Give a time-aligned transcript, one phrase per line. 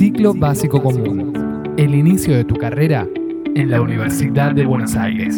[0.00, 1.74] Ciclo Básico Común.
[1.76, 3.06] El inicio de tu carrera
[3.54, 5.36] en la Universidad de Buenos Aires.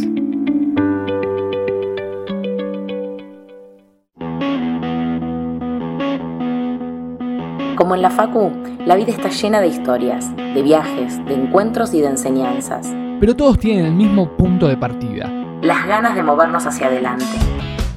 [7.74, 8.52] Como en la Facu,
[8.86, 12.86] la vida está llena de historias, de viajes, de encuentros y de enseñanzas.
[13.18, 15.28] Pero todos tienen el mismo punto de partida.
[15.60, 17.24] Las ganas de movernos hacia adelante.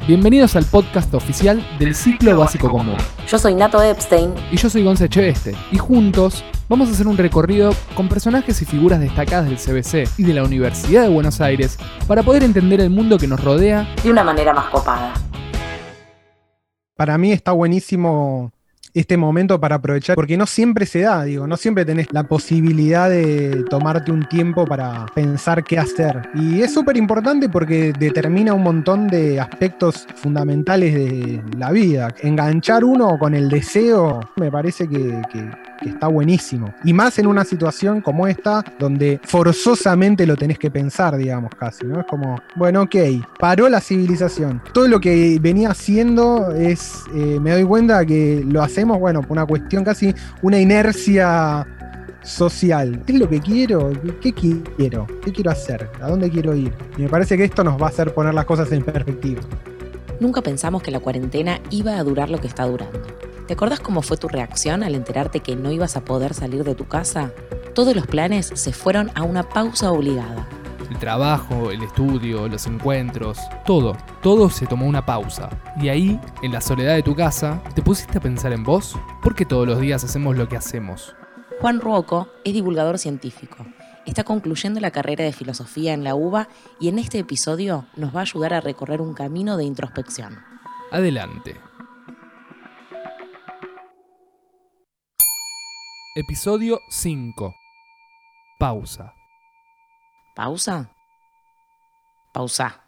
[0.08, 2.98] Bienvenidos al podcast oficial del Ciclo Básico Común.
[3.28, 4.34] Yo soy Nato Epstein.
[4.52, 5.56] Y yo soy Gonce Cheveste.
[5.72, 10.24] Y juntos vamos a hacer un recorrido con personajes y figuras destacadas del CBC y
[10.24, 14.12] de la Universidad de Buenos Aires para poder entender el mundo que nos rodea de
[14.12, 15.14] una manera más copada.
[16.96, 18.52] Para mí está buenísimo
[18.94, 23.10] este momento para aprovechar, porque no siempre se da, digo, no siempre tenés la posibilidad
[23.10, 26.30] de tomarte un tiempo para pensar qué hacer.
[26.34, 32.16] Y es súper importante porque determina un montón de aspectos fundamentales de la vida.
[32.22, 35.22] Enganchar uno con el deseo me parece que,
[35.90, 36.74] está buenísimo.
[36.84, 41.86] Y más en una situación como esta, donde forzosamente lo tenés que pensar, digamos, casi,
[41.86, 42.02] ¿no?
[42.02, 42.96] Es como, bueno, ok,
[43.40, 44.62] paró la civilización.
[44.74, 49.32] Todo lo que venía haciendo es, eh, me doy cuenta que lo hacemos bueno, por
[49.32, 51.66] una cuestión casi, una inercia
[52.26, 53.02] social.
[53.06, 53.92] ¿Qué es lo que quiero?
[54.22, 55.08] ¿Qué quiero?
[55.24, 55.90] ¿Qué quiero hacer?
[56.02, 56.74] ¿A dónde quiero ir?
[56.98, 59.42] Y me parece que esto nos va a hacer poner las cosas en perspectiva.
[60.20, 63.00] Nunca pensamos que la cuarentena iba a durar lo que está durando.
[63.48, 66.74] ¿Te acordás cómo fue tu reacción al enterarte que no ibas a poder salir de
[66.74, 67.32] tu casa?
[67.76, 70.48] Todos los planes se fueron a una pausa obligada.
[70.90, 75.50] El trabajo, el estudio, los encuentros, todo, todo se tomó una pausa.
[75.80, 78.98] Y ahí, en la soledad de tu casa, ¿te pusiste a pensar en vos?
[79.22, 81.16] ¿Por qué todos los días hacemos lo que hacemos?
[81.62, 83.58] Juan Ruoco es divulgador científico.
[84.08, 86.48] Está concluyendo la carrera de filosofía en la UBA
[86.80, 90.40] y en este episodio nos va a ayudar a recorrer un camino de introspección.
[90.92, 91.58] Adelante.
[96.18, 97.54] Episodio 5.
[98.58, 99.14] Pausa.
[100.34, 100.90] Pausa.
[102.34, 102.82] Pausa.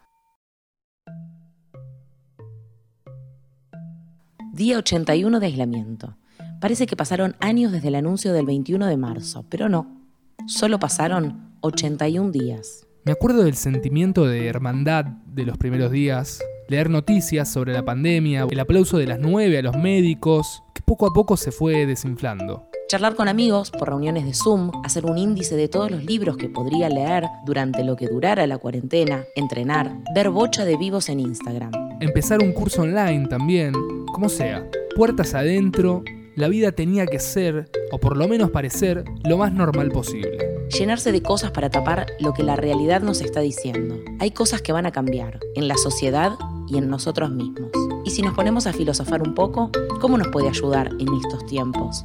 [4.54, 6.16] Día 81 de aislamiento.
[6.58, 10.08] Parece que pasaron años desde el anuncio del 21 de marzo, pero no.
[10.46, 12.86] Solo pasaron 81 días.
[13.04, 18.46] Me acuerdo del sentimiento de hermandad de los primeros días, leer noticias sobre la pandemia,
[18.50, 22.67] el aplauso de las nueve a los médicos, que poco a poco se fue desinflando
[22.88, 26.48] charlar con amigos por reuniones de Zoom, hacer un índice de todos los libros que
[26.48, 31.70] podría leer durante lo que durara la cuarentena, entrenar, ver bocha de vivos en Instagram.
[32.00, 33.74] Empezar un curso online también,
[34.06, 34.66] como sea.
[34.96, 36.02] Puertas adentro,
[36.34, 40.38] la vida tenía que ser, o por lo menos parecer, lo más normal posible.
[40.78, 43.98] Llenarse de cosas para tapar lo que la realidad nos está diciendo.
[44.18, 46.32] Hay cosas que van a cambiar, en la sociedad
[46.66, 47.70] y en nosotros mismos.
[48.06, 49.70] Y si nos ponemos a filosofar un poco,
[50.00, 52.02] ¿cómo nos puede ayudar en estos tiempos?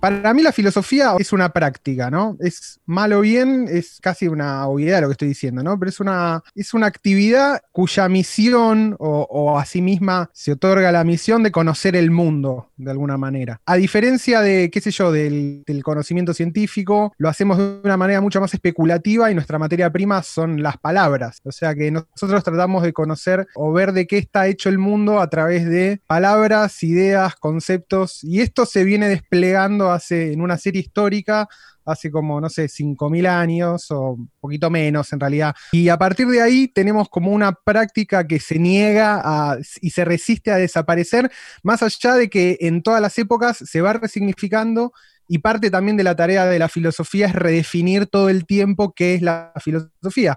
[0.00, 2.36] Para mí la filosofía es una práctica, ¿no?
[2.40, 5.78] Es malo o bien, es casi una obviedad lo que estoy diciendo, ¿no?
[5.78, 10.90] Pero es una, es una actividad cuya misión o, o a sí misma se otorga
[10.90, 13.60] la misión de conocer el mundo, de alguna manera.
[13.66, 18.22] A diferencia de, qué sé yo, del, del conocimiento científico, lo hacemos de una manera
[18.22, 21.40] mucho más especulativa y nuestra materia prima son las palabras.
[21.44, 25.20] O sea que nosotros tratamos de conocer o ver de qué está hecho el mundo
[25.20, 30.80] a través de palabras, ideas, conceptos, y esto se viene desplegando hace, en una serie
[30.80, 31.48] histórica,
[31.84, 35.54] hace como, no sé, 5.000 años o un poquito menos en realidad.
[35.72, 40.50] Y a partir de ahí tenemos como una práctica que se niega y se resiste
[40.50, 41.30] a desaparecer,
[41.62, 44.92] más allá de que en todas las épocas se va resignificando
[45.32, 49.14] y parte también de la tarea de la filosofía es redefinir todo el tiempo qué
[49.14, 50.36] es la filosofía.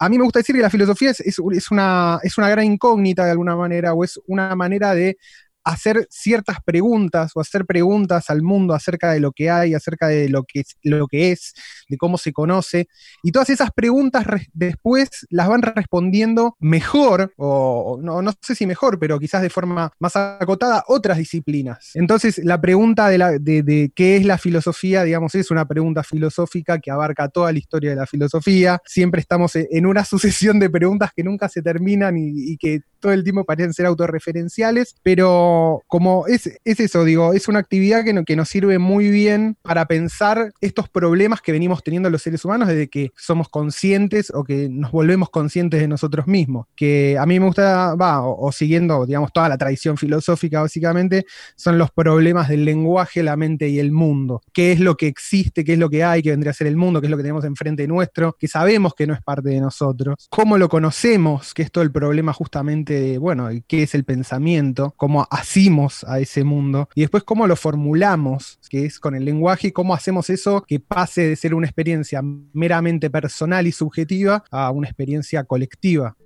[0.00, 1.38] A mí me gusta decir que la filosofía es,
[1.70, 5.16] una, es una gran incógnita de alguna manera, o es una manera de
[5.68, 10.28] hacer ciertas preguntas o hacer preguntas al mundo acerca de lo que hay, acerca de
[10.28, 11.52] lo que, lo que es,
[11.88, 12.88] de cómo se conoce.
[13.22, 18.98] Y todas esas preguntas después las van respondiendo mejor, o no, no, sé si mejor,
[18.98, 21.90] pero quizás de forma más acotada, otras disciplinas.
[21.94, 26.78] Entonces, la pregunta de, la, de, qué es la filosofía, digamos, es una pregunta filosófica
[26.78, 28.80] que abarca toda la historia de la filosofía.
[28.86, 33.24] Siempre estamos en una sucesión de preguntas que nunca se terminan y que todo el
[33.24, 38.48] tiempo parecen ser autorreferenciales, pero como, es, eso, digo, es una actividad que, que nos
[38.48, 43.10] sirve muy bien para pensar estos problemas que venimos teniendo los seres humanos desde que
[43.16, 46.66] somos conscientes o que nos volvemos conscientes de nosotros mismos.
[46.76, 51.24] Que a mí me gusta, va, o, siguiendo, digamos, toda la tradición filosófica, básicamente,
[51.56, 54.42] son los problemas del lenguaje, la mente y el mundo.
[54.52, 55.64] ¿Qué es lo que existe?
[55.64, 56.22] ¿Qué es lo que hay?
[56.22, 57.00] ¿Qué vendría a ser el mundo?
[57.00, 58.36] ¿Qué es lo que tenemos enfrente nuestro?
[58.38, 60.26] Que sabemos que no es parte de nosotros.
[60.30, 61.54] ¿Cómo lo conocemos?
[61.54, 66.20] Que es todo el problema justamente de, bueno, qué es el pensamiento, cómo hacemos a
[66.20, 70.30] ese mundo y después cómo lo formulamos, que es con el lenguaje y cómo hacemos
[70.30, 72.20] eso que pase de ser una experiencia
[72.52, 76.16] meramente personal y subjetiva a una experiencia colectiva.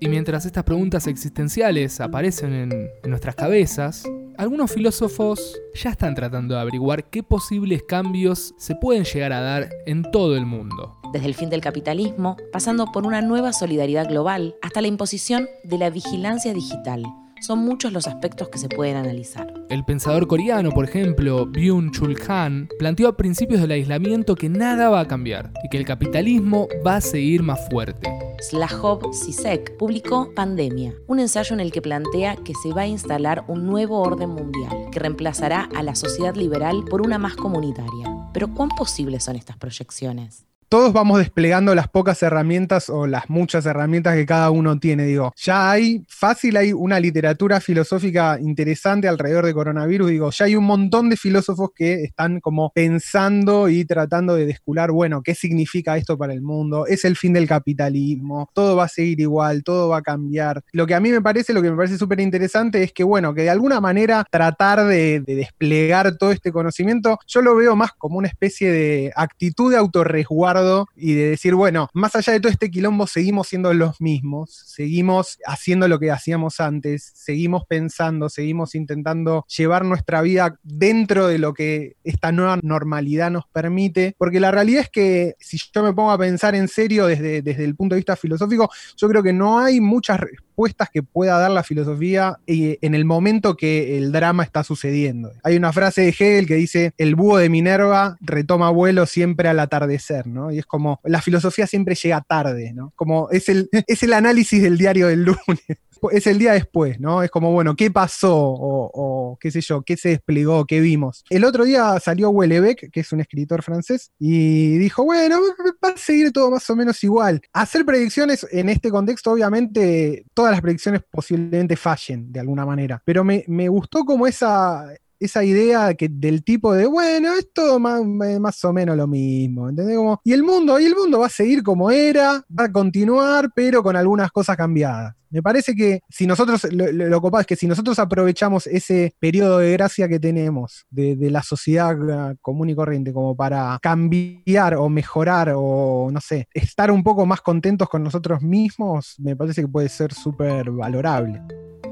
[0.00, 4.04] Y mientras estas preguntas existenciales aparecen en, nuestras cabezas,
[4.36, 9.68] algunos filósofos ya están tratando de averiguar qué posibles cambios se pueden llegar a dar
[9.86, 10.97] en todo el mundo.
[11.12, 15.78] Desde el fin del capitalismo, pasando por una nueva solidaridad global, hasta la imposición de
[15.78, 17.04] la vigilancia digital
[17.40, 19.52] son muchos los aspectos que se pueden analizar.
[19.68, 25.00] El pensador coreano, por ejemplo, Byung-Chul Han, planteó a principios del aislamiento que nada va
[25.00, 28.10] a cambiar y que el capitalismo va a seguir más fuerte.
[28.40, 33.44] Slajov Sisek publicó Pandemia, un ensayo en el que plantea que se va a instalar
[33.48, 38.30] un nuevo orden mundial que reemplazará a la sociedad liberal por una más comunitaria.
[38.32, 40.47] Pero ¿cuán posibles son estas proyecciones?
[40.68, 45.04] Todos vamos desplegando las pocas herramientas o las muchas herramientas que cada uno tiene.
[45.04, 50.10] Digo, ya hay, fácil hay una literatura filosófica interesante alrededor de coronavirus.
[50.10, 54.90] Digo, ya hay un montón de filósofos que están como pensando y tratando de descular,
[54.90, 56.86] bueno, ¿qué significa esto para el mundo?
[56.86, 58.50] ¿Es el fin del capitalismo?
[58.52, 59.62] ¿Todo va a seguir igual?
[59.64, 60.62] ¿Todo va a cambiar?
[60.72, 63.32] Lo que a mí me parece, lo que me parece súper interesante es que, bueno,
[63.32, 67.92] que de alguna manera tratar de, de desplegar todo este conocimiento, yo lo veo más
[67.92, 70.57] como una especie de actitud de autorresguardo
[70.96, 75.38] y de decir, bueno, más allá de todo este quilombo, seguimos siendo los mismos, seguimos
[75.46, 81.54] haciendo lo que hacíamos antes, seguimos pensando, seguimos intentando llevar nuestra vida dentro de lo
[81.54, 86.10] que esta nueva normalidad nos permite, porque la realidad es que si yo me pongo
[86.10, 89.58] a pensar en serio desde, desde el punto de vista filosófico, yo creo que no
[89.58, 94.42] hay muchas respuestas que pueda dar la filosofía eh, en el momento que el drama
[94.42, 95.32] está sucediendo.
[95.44, 99.60] Hay una frase de Hegel que dice, el búho de Minerva retoma vuelo siempre al
[99.60, 100.47] atardecer, ¿no?
[100.50, 102.92] Y es como, la filosofía siempre llega tarde, ¿no?
[102.96, 105.38] Como es el, es el análisis del diario del lunes.
[106.12, 107.24] Es el día después, ¿no?
[107.24, 108.32] Es como, bueno, ¿qué pasó?
[108.32, 110.64] O, qué sé yo, ¿qué se desplegó?
[110.64, 111.24] ¿Qué vimos?
[111.28, 115.40] El otro día salió Wellebec, que es un escritor francés, y dijo, bueno,
[115.84, 117.40] va a seguir todo más o menos igual.
[117.52, 123.24] Hacer predicciones en este contexto, obviamente, todas las predicciones posiblemente fallen de alguna manera, pero
[123.24, 124.86] me, me gustó como esa,
[125.20, 129.68] esa idea que, del tipo de, bueno, es todo más, más o menos lo mismo,
[129.68, 129.98] ¿entendés?
[130.24, 133.82] y el mundo, y el mundo va a seguir como era, va a continuar, pero
[133.82, 135.14] con algunas cosas cambiadas.
[135.30, 139.72] Me parece que si nosotros, lo, lo, es que si nosotros aprovechamos ese periodo de
[139.72, 144.88] gracia que tenemos de, de, la sociedad ah, común y corriente como para cambiar o
[144.88, 149.68] mejorar o, no sé, estar un poco más contentos con nosotros mismos, me parece que
[149.68, 151.42] puede ser súper valorable.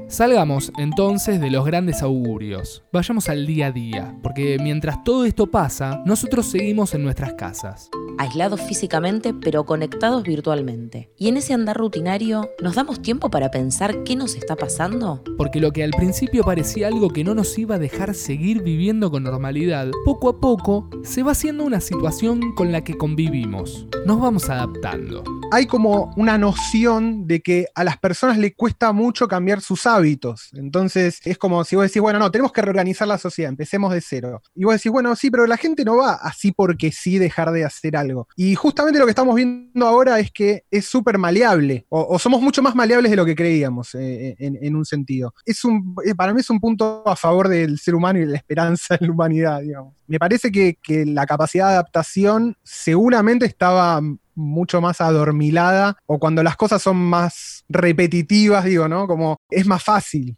[0.09, 5.47] Salgamos entonces de los grandes augurios, vayamos al día a día, porque mientras todo esto
[5.47, 7.89] pasa, nosotros seguimos en nuestras casas.
[8.17, 11.11] Aislados físicamente, pero conectados virtualmente.
[11.17, 15.23] Y en ese andar rutinario, ¿nos damos tiempo para pensar qué nos está pasando?
[15.37, 19.11] Porque lo que al principio parecía algo que no nos iba a dejar seguir viviendo
[19.11, 23.87] con normalidad, poco a poco se va haciendo una situación con la que convivimos.
[24.05, 29.27] Nos vamos adaptando hay como una noción de que a las personas le cuesta mucho
[29.27, 30.49] cambiar sus hábitos.
[30.53, 34.01] Entonces es como si vos decís, bueno, no, tenemos que reorganizar la sociedad, empecemos de
[34.01, 34.41] cero.
[34.55, 37.65] Y vos decís, bueno, sí, pero la gente no va así porque sí dejar de
[37.65, 38.06] hacer algo.
[38.35, 42.61] Y justamente lo que estamos viendo ahora es que es súper maleable, o, somos mucho
[42.61, 45.33] más maleables de lo que creíamos eh, en, un sentido.
[45.45, 48.27] Es un, eh, para mí es un punto a favor del ser humano y de
[48.27, 49.61] la esperanza en la humanidad.
[50.07, 54.01] Me parece que la capacidad de adaptación seguramente estaba
[54.37, 59.07] mucho más adormilada o cuando las cosas son más repetitivas, digo, ¿no?
[59.07, 60.37] Como es más fácil.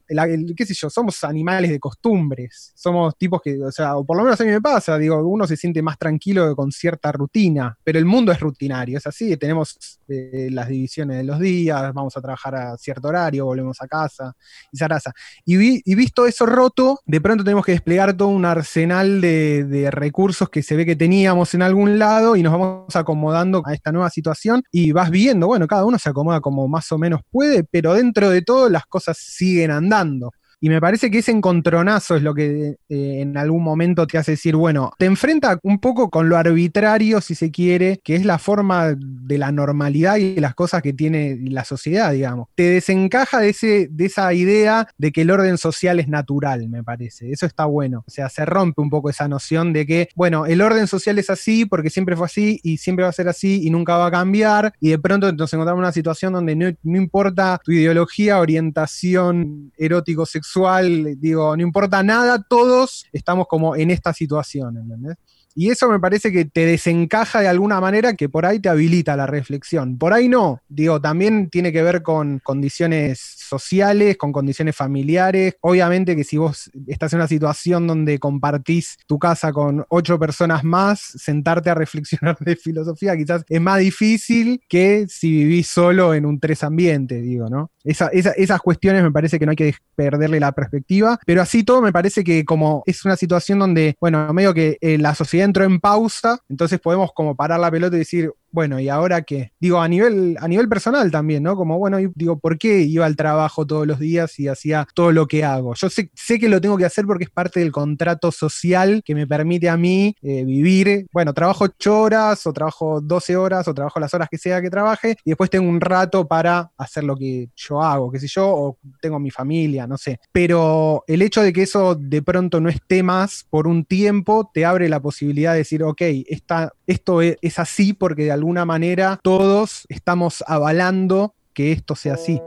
[0.55, 2.71] qué sé yo, somos animales de costumbres.
[2.75, 5.45] Somos tipos que, o sea, o por lo menos a mí me pasa, digo, uno
[5.45, 9.99] se siente más tranquilo con cierta rutina, pero el mundo es rutinario, es así, tenemos
[10.07, 14.33] eh, las divisiones de los días, vamos a trabajar a cierto horario, volvemos a casa,
[14.71, 15.11] y zaraza.
[15.45, 15.57] Y,
[15.99, 20.63] visto eso roto, de pronto tenemos que desplegar todo un arsenal de, de recursos que
[20.63, 24.63] se ve que teníamos en algún lado y nos vamos acomodando a esta nueva situación
[24.71, 28.29] y vas viendo, bueno, cada uno se acomoda como más o menos puede, pero dentro
[28.29, 30.31] de todo las cosas siguen andando.
[30.61, 34.31] Y me parece que ese encontronazo es lo que eh, en algún momento te hace
[34.31, 38.39] decir, bueno, te enfrenta un poco con lo arbitrario, si se quiere, que es la
[38.39, 42.49] forma de la normalidad y las cosas que tiene la sociedad, digamos.
[42.55, 46.83] Te desencaja de, ese, de esa idea de que el orden social es natural, me
[46.83, 47.31] parece.
[47.31, 48.03] Eso está bueno.
[48.05, 51.29] O sea, se rompe un poco esa noción de que, bueno, el orden social es
[51.29, 54.11] así porque siempre fue así y siempre va a ser así y nunca va a
[54.11, 54.73] cambiar.
[54.81, 59.71] Y de pronto nos encontramos en una situación donde no, no importa tu ideología, orientación
[59.77, 65.15] erótico-sexual, sexual, digo, no importa nada, todos estamos como en esta situación, ¿entendés?
[65.59, 69.17] Y eso me parece que te desencaja de alguna manera que por ahí te habilita
[69.17, 69.97] la reflexión.
[69.97, 75.57] Por ahí no, digo, también tiene que ver con condiciones sociales, con condiciones familiares.
[75.59, 80.63] Obviamente que si vos estás en una situación donde compartís tu casa con ocho personas
[80.63, 86.25] más, sentarte a reflexionar de filosofía quizás es más difícil que si vivís solo en
[86.25, 87.69] un tres ambiente, digo, ¿no?
[87.83, 91.91] esas cuestiones me parece que no hay que perderle la perspectiva, pero así todo me
[91.91, 95.79] parece que como es una situación donde, bueno, medio que eh, la sociedad entró en
[95.79, 99.53] pausa, entonces podemos como parar la pelota y decir, bueno, ¿y ahora qué?
[99.59, 101.55] Digo, a nivel, a nivel personal también, ¿no?
[101.55, 105.27] Como, bueno, digo, ¿por qué iba al trabajo todos los días y hacía todo lo
[105.27, 105.73] que hago?
[105.75, 109.15] Yo sé, sé que lo tengo que hacer porque es parte del contrato social que
[109.15, 111.07] me permite a mí eh, vivir.
[111.11, 114.69] Bueno, trabajo 8 horas, o trabajo 12 horas, o trabajo las horas que sea que
[114.69, 118.47] trabaje, y después tengo un rato para hacer lo que yo hago, qué sé yo,
[118.47, 120.19] o tengo mi familia, no sé.
[120.31, 124.65] Pero el hecho de que eso de pronto no esté más por un tiempo, te
[124.65, 129.19] abre la posibilidad de decir, ok, esta, esto es, es así porque de alguna manera
[129.21, 132.41] todos estamos avalando que esto sea así.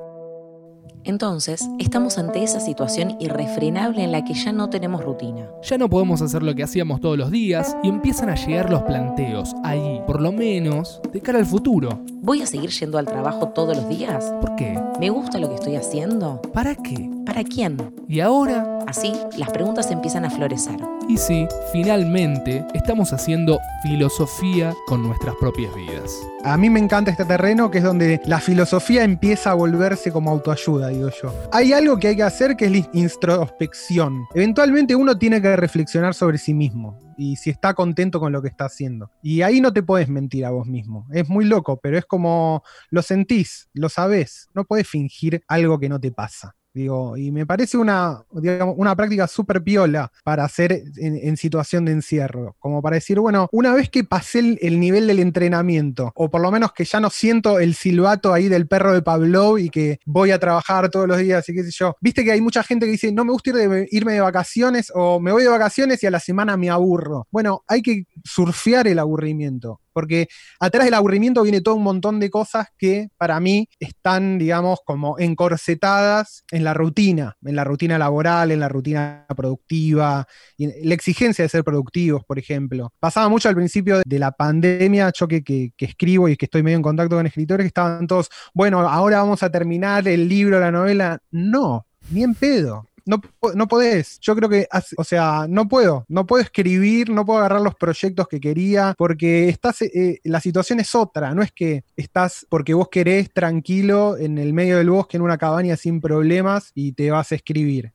[1.04, 5.48] Entonces, estamos ante esa situación irrefrenable en la que ya no tenemos rutina.
[5.62, 8.82] Ya no podemos hacer lo que hacíamos todos los días y empiezan a llegar los
[8.82, 12.00] planteos, ahí, por lo menos, de cara al futuro.
[12.22, 14.32] ¿Voy a seguir yendo al trabajo todos los días?
[14.40, 14.80] ¿Por qué?
[15.00, 16.40] ¿Me gusta lo que estoy haciendo?
[16.52, 17.10] ¿Para qué?
[17.24, 17.76] ¿Para quién?
[18.08, 18.78] ¿Y ahora?
[18.86, 20.78] Así, las preguntas empiezan a florecer.
[21.08, 26.20] Y sí, finalmente estamos haciendo filosofía con nuestras propias vidas.
[26.44, 30.30] A mí me encanta este terreno que es donde la filosofía empieza a volverse como
[30.30, 31.32] autoayuda, digo yo.
[31.52, 34.26] Hay algo que hay que hacer que es la introspección.
[34.34, 38.48] Eventualmente uno tiene que reflexionar sobre sí mismo y si está contento con lo que
[38.48, 39.10] está haciendo.
[39.22, 41.06] Y ahí no te puedes mentir a vos mismo.
[41.12, 44.48] Es muy loco, pero es como lo sentís, lo sabés.
[44.54, 46.56] No puedes fingir algo que no te pasa.
[46.74, 52.56] Digo, y me parece una, una práctica súper piola para hacer en, situación de encierro.
[52.58, 56.50] Como para decir, bueno, una vez que pasé el, nivel del entrenamiento, o por lo
[56.50, 60.30] menos que ya no siento el silbato ahí del perro de Pavlov y que voy
[60.30, 61.94] a trabajar todos los días y qué sé yo.
[62.00, 63.50] Viste que hay mucha gente que dice, no me gusta
[63.90, 67.26] irme de vacaciones o me voy de vacaciones y a la semana me aburro.
[67.30, 70.28] Bueno, hay que surfear el aburrimiento porque
[70.60, 75.18] atrás del aburrimiento viene todo un montón de cosas que para mí están, digamos, como
[75.18, 81.44] encorsetadas en la rutina, en la rutina laboral, en la rutina productiva, y la exigencia
[81.44, 82.92] de ser productivos, por ejemplo.
[83.00, 86.82] Pasaba mucho al principio de la pandemia, yo que escribo y que estoy medio en
[86.82, 91.18] contacto con escritores, que estaban todos, bueno, ahora vamos a terminar el libro, la novela.
[91.30, 92.86] No, ni en pedo.
[93.04, 93.20] No,
[93.54, 94.18] no podés.
[94.20, 96.04] Yo creo que, o sea, no puedo.
[96.08, 100.80] No puedo escribir, no puedo agarrar los proyectos que quería, porque estás, eh, la situación
[100.80, 101.34] es otra.
[101.34, 105.38] No es que estás porque vos querés tranquilo en el medio del bosque, en una
[105.38, 107.92] cabaña sin problemas y te vas a escribir.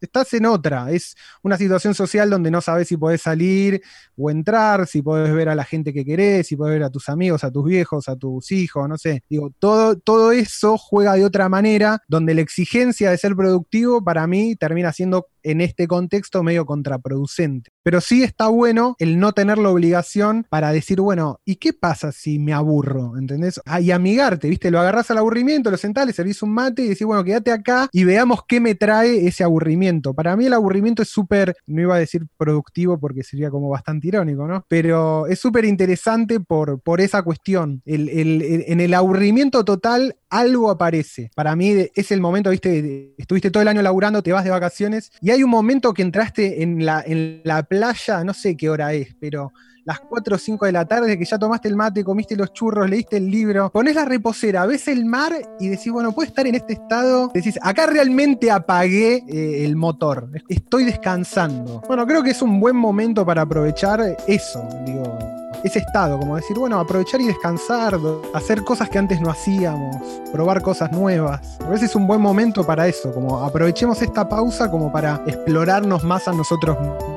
[0.00, 0.90] Estás en otra.
[0.90, 3.82] Es una situación social donde no sabes si podés salir
[4.16, 7.08] o entrar, si podés ver a la gente que querés, si podés ver a tus
[7.08, 9.22] amigos, a tus viejos, a tus hijos, no sé.
[9.28, 14.26] Digo, todo, todo eso juega de otra manera, donde la exigencia de ser productivo para
[14.26, 17.70] mí termina siendo en este contexto medio contraproducente.
[17.82, 22.10] Pero sí está bueno el no tener la obligación para decir, bueno, ¿y qué pasa
[22.12, 23.16] si me aburro?
[23.16, 23.60] ¿Entendés?
[23.64, 24.70] Ah, y amigarte, ¿viste?
[24.70, 27.88] Lo agarras al aburrimiento, lo sentás, le servís un mate y decís, bueno, quédate acá
[27.92, 30.14] y veamos qué me trae ese aburrimiento.
[30.14, 34.08] Para mí el aburrimiento es súper, no iba a decir productivo porque sería como bastante
[34.08, 34.64] irónico, ¿no?
[34.68, 37.82] Pero es súper interesante por, por esa cuestión.
[37.86, 41.30] en el aburrimiento total algo aparece.
[41.34, 45.10] Para mí es el momento, viste, estuviste todo el año laburando, te vas de vacaciones
[45.20, 48.92] y hay un momento que entraste en la, en la playa, no sé qué hora
[48.92, 49.52] es, pero
[49.86, 52.90] las 4 o 5 de la tarde, que ya tomaste el mate, comiste los churros,
[52.90, 56.56] leíste el libro, pones la reposera, ves el mar y decís, bueno, puedo estar en
[56.56, 57.30] este estado.
[57.32, 61.82] Decís, acá realmente apagué eh, el motor, estoy descansando.
[61.86, 65.16] Bueno, creo que es un buen momento para aprovechar eso, digo
[65.64, 67.98] ese estado, como decir, bueno, aprovechar y descansar,
[68.34, 69.96] hacer cosas que antes no hacíamos,
[70.32, 71.58] probar cosas nuevas.
[71.60, 76.04] A veces es un buen momento para eso, como aprovechemos esta pausa como para explorarnos
[76.04, 76.76] más a nosotros.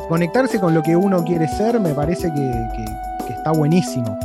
[0.09, 4.17] Conectarse con lo que uno quiere ser me parece que, que está buenísimo.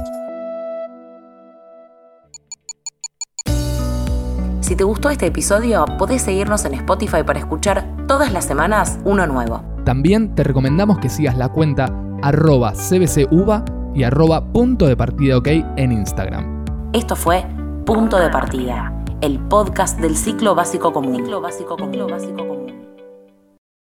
[4.61, 9.27] Si te gustó este episodio, podés seguirnos en Spotify para escuchar todas las semanas uno
[9.27, 9.63] nuevo.
[9.85, 15.49] También te recomendamos que sigas la cuenta arroba cbcuba y arroba punto de partida ok
[15.77, 16.65] en Instagram.
[16.95, 17.45] Esto fue
[17.85, 21.17] Punto de Partida, el podcast del ciclo básico común.
[21.17, 21.93] Ciclo básico común.
[21.93, 22.64] Ciclo básico común.